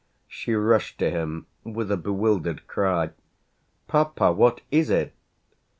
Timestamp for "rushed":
0.55-0.97